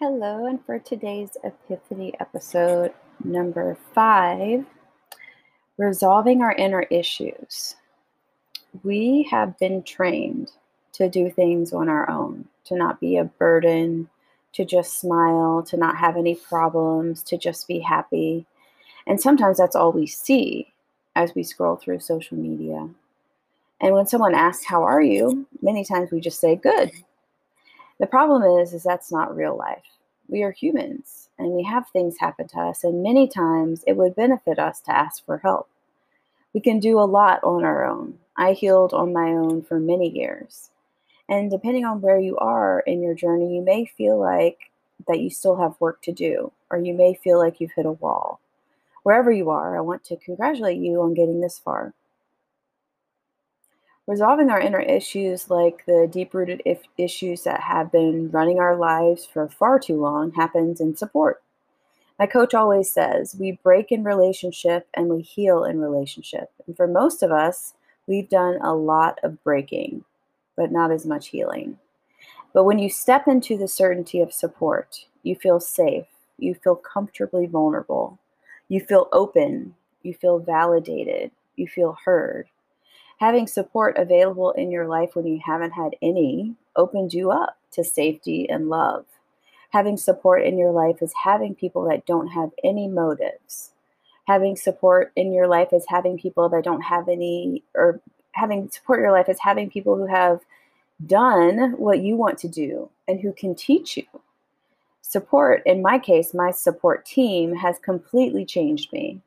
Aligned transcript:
Hello, 0.00 0.44
and 0.46 0.58
for 0.66 0.80
today's 0.80 1.36
Epiphany 1.44 2.14
episode 2.18 2.92
number 3.22 3.78
five, 3.94 4.66
resolving 5.78 6.42
our 6.42 6.50
inner 6.50 6.82
issues. 6.90 7.76
We 8.82 9.28
have 9.30 9.56
been 9.60 9.84
trained 9.84 10.50
to 10.94 11.08
do 11.08 11.30
things 11.30 11.72
on 11.72 11.88
our 11.88 12.10
own, 12.10 12.46
to 12.64 12.74
not 12.74 12.98
be 12.98 13.16
a 13.16 13.24
burden, 13.24 14.08
to 14.54 14.64
just 14.64 14.98
smile, 14.98 15.62
to 15.62 15.76
not 15.76 15.96
have 15.96 16.16
any 16.16 16.34
problems, 16.34 17.22
to 17.22 17.38
just 17.38 17.68
be 17.68 17.78
happy. 17.78 18.46
And 19.06 19.20
sometimes 19.20 19.58
that's 19.58 19.76
all 19.76 19.92
we 19.92 20.08
see 20.08 20.72
as 21.14 21.36
we 21.36 21.44
scroll 21.44 21.76
through 21.76 22.00
social 22.00 22.36
media. 22.36 22.88
And 23.80 23.94
when 23.94 24.08
someone 24.08 24.34
asks, 24.34 24.64
How 24.64 24.82
are 24.82 25.00
you? 25.02 25.46
many 25.62 25.84
times 25.84 26.10
we 26.10 26.18
just 26.18 26.40
say, 26.40 26.56
Good. 26.56 26.90
The 28.00 28.06
problem 28.06 28.42
is, 28.60 28.72
is 28.74 28.82
that's 28.82 29.12
not 29.12 29.36
real 29.36 29.56
life. 29.56 29.82
We 30.28 30.42
are 30.42 30.52
humans 30.52 31.28
and 31.38 31.50
we 31.52 31.64
have 31.64 31.88
things 31.88 32.16
happen 32.18 32.48
to 32.48 32.58
us, 32.60 32.84
and 32.84 33.02
many 33.02 33.28
times 33.28 33.84
it 33.86 33.96
would 33.96 34.14
benefit 34.14 34.58
us 34.58 34.80
to 34.82 34.96
ask 34.96 35.24
for 35.24 35.38
help. 35.38 35.68
We 36.52 36.60
can 36.60 36.78
do 36.78 36.98
a 36.98 37.02
lot 37.02 37.42
on 37.42 37.64
our 37.64 37.84
own. 37.84 38.18
I 38.36 38.52
healed 38.52 38.94
on 38.94 39.12
my 39.12 39.30
own 39.30 39.62
for 39.62 39.80
many 39.80 40.08
years. 40.08 40.70
And 41.28 41.50
depending 41.50 41.84
on 41.84 42.00
where 42.00 42.18
you 42.18 42.36
are 42.38 42.80
in 42.80 43.02
your 43.02 43.14
journey, 43.14 43.54
you 43.54 43.62
may 43.62 43.86
feel 43.86 44.18
like 44.18 44.70
that 45.08 45.20
you 45.20 45.30
still 45.30 45.56
have 45.56 45.80
work 45.80 46.00
to 46.02 46.12
do, 46.12 46.52
or 46.70 46.78
you 46.78 46.94
may 46.94 47.14
feel 47.14 47.38
like 47.38 47.60
you've 47.60 47.72
hit 47.72 47.86
a 47.86 47.92
wall. 47.92 48.40
Wherever 49.02 49.32
you 49.32 49.50
are, 49.50 49.76
I 49.76 49.80
want 49.80 50.04
to 50.04 50.16
congratulate 50.16 50.78
you 50.78 51.02
on 51.02 51.14
getting 51.14 51.40
this 51.40 51.58
far. 51.58 51.92
Resolving 54.06 54.50
our 54.50 54.60
inner 54.60 54.80
issues, 54.80 55.48
like 55.48 55.86
the 55.86 56.06
deep 56.10 56.34
rooted 56.34 56.62
issues 56.98 57.44
that 57.44 57.60
have 57.60 57.90
been 57.90 58.30
running 58.30 58.58
our 58.58 58.76
lives 58.76 59.24
for 59.24 59.48
far 59.48 59.78
too 59.78 59.98
long, 59.98 60.32
happens 60.32 60.78
in 60.78 60.94
support. 60.94 61.42
My 62.18 62.26
coach 62.26 62.52
always 62.52 62.92
says 62.92 63.34
we 63.34 63.58
break 63.62 63.90
in 63.90 64.04
relationship 64.04 64.86
and 64.92 65.08
we 65.08 65.22
heal 65.22 65.64
in 65.64 65.80
relationship. 65.80 66.52
And 66.66 66.76
for 66.76 66.86
most 66.86 67.22
of 67.22 67.32
us, 67.32 67.72
we've 68.06 68.28
done 68.28 68.58
a 68.60 68.74
lot 68.74 69.18
of 69.22 69.42
breaking, 69.42 70.04
but 70.54 70.70
not 70.70 70.90
as 70.90 71.06
much 71.06 71.28
healing. 71.28 71.78
But 72.52 72.64
when 72.64 72.78
you 72.78 72.90
step 72.90 73.26
into 73.26 73.56
the 73.56 73.66
certainty 73.66 74.20
of 74.20 74.34
support, 74.34 75.06
you 75.22 75.34
feel 75.34 75.60
safe, 75.60 76.06
you 76.38 76.54
feel 76.54 76.76
comfortably 76.76 77.46
vulnerable, 77.46 78.18
you 78.68 78.80
feel 78.80 79.08
open, 79.12 79.74
you 80.02 80.12
feel 80.12 80.38
validated, 80.38 81.30
you 81.56 81.66
feel 81.66 81.96
heard 82.04 82.48
having 83.18 83.46
support 83.46 83.96
available 83.96 84.50
in 84.52 84.70
your 84.70 84.86
life 84.86 85.14
when 85.14 85.26
you 85.26 85.40
haven't 85.44 85.72
had 85.72 85.96
any 86.02 86.54
opens 86.76 87.14
you 87.14 87.30
up 87.30 87.56
to 87.72 87.84
safety 87.84 88.48
and 88.48 88.68
love. 88.68 89.04
Having 89.70 89.96
support 89.96 90.44
in 90.44 90.58
your 90.58 90.70
life 90.70 91.02
is 91.02 91.12
having 91.24 91.54
people 91.54 91.88
that 91.88 92.06
don't 92.06 92.28
have 92.28 92.50
any 92.62 92.86
motives. 92.86 93.70
Having 94.26 94.56
support 94.56 95.12
in 95.16 95.32
your 95.32 95.48
life 95.48 95.72
is 95.72 95.84
having 95.88 96.18
people 96.18 96.48
that 96.48 96.64
don't 96.64 96.82
have 96.82 97.08
any, 97.08 97.62
or 97.74 98.00
having 98.32 98.70
support 98.70 99.00
in 99.00 99.04
your 99.04 99.12
life 99.12 99.28
is 99.28 99.40
having 99.40 99.68
people 99.68 99.96
who 99.96 100.06
have 100.06 100.40
done 101.06 101.72
what 101.72 102.00
you 102.00 102.16
want 102.16 102.38
to 102.38 102.48
do 102.48 102.88
and 103.08 103.20
who 103.20 103.32
can 103.32 103.54
teach 103.54 103.96
you. 103.96 104.06
Support, 105.02 105.62
in 105.66 105.82
my 105.82 105.98
case, 105.98 106.34
my 106.34 106.50
support 106.50 107.04
team 107.04 107.54
has 107.56 107.78
completely 107.78 108.44
changed 108.44 108.92
me. 108.92 109.20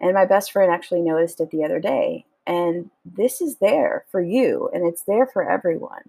And 0.00 0.12
my 0.14 0.26
best 0.26 0.52
friend 0.52 0.70
actually 0.70 1.00
noticed 1.00 1.40
it 1.40 1.50
the 1.50 1.64
other 1.64 1.80
day. 1.80 2.26
And 2.46 2.90
this 3.04 3.40
is 3.40 3.56
there 3.56 4.04
for 4.10 4.20
you 4.20 4.70
and 4.72 4.86
it's 4.86 5.02
there 5.02 5.26
for 5.26 5.48
everyone. 5.48 6.02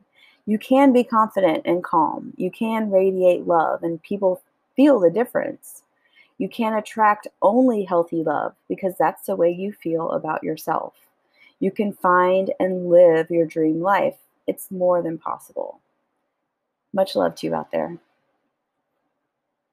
You 0.45 0.57
can 0.57 0.93
be 0.93 1.03
confident 1.03 1.63
and 1.65 1.83
calm. 1.83 2.33
You 2.37 2.51
can 2.51 2.91
radiate 2.91 3.47
love 3.47 3.83
and 3.83 4.01
people 4.01 4.41
feel 4.75 4.99
the 4.99 5.09
difference. 5.09 5.83
You 6.37 6.47
can 6.47 6.73
attract 6.73 7.27
only 7.41 7.83
healthy 7.83 8.23
love 8.23 8.53
because 8.69 8.93
that's 8.97 9.25
the 9.25 9.35
way 9.35 9.51
you 9.51 9.73
feel 9.73 10.11
about 10.11 10.43
yourself. 10.43 10.93
You 11.59 11.71
can 11.71 11.93
find 11.93 12.53
and 12.59 12.89
live 12.89 13.31
your 13.31 13.47
dream 13.47 13.81
life. 13.81 14.15
It's 14.45 14.69
more 14.69 15.01
than 15.01 15.17
possible. 15.17 15.81
Much 16.93 17.15
love 17.15 17.35
to 17.35 17.47
you 17.47 17.55
out 17.55 17.71
there. 17.71 17.97